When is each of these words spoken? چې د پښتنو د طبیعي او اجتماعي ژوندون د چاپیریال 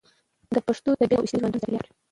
چې 0.45 0.51
د 0.55 0.57
پښتنو 0.67 0.91
د 0.93 0.97
طبیعي 0.99 1.17
او 1.19 1.23
اجتماعي 1.25 1.39
ژوندون 1.41 1.51
د 1.51 1.61
چاپیریال 1.63 1.87